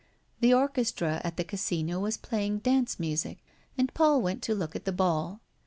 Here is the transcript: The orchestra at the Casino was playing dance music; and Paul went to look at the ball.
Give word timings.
The 0.39 0.51
orchestra 0.51 1.21
at 1.23 1.37
the 1.37 1.43
Casino 1.43 1.99
was 1.99 2.17
playing 2.17 2.57
dance 2.57 2.99
music; 2.99 3.37
and 3.77 3.93
Paul 3.93 4.19
went 4.23 4.41
to 4.41 4.55
look 4.55 4.75
at 4.75 4.85
the 4.85 4.91
ball. 4.91 5.41